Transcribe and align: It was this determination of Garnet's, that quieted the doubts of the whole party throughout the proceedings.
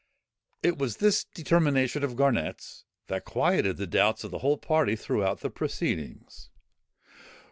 It 0.63 0.79
was 0.79 0.97
this 0.97 1.25
determination 1.25 2.03
of 2.03 2.15
Garnet's, 2.15 2.85
that 3.05 3.23
quieted 3.23 3.77
the 3.77 3.85
doubts 3.85 4.23
of 4.23 4.31
the 4.31 4.39
whole 4.39 4.57
party 4.57 4.95
throughout 4.95 5.41
the 5.41 5.51
proceedings. 5.51 6.49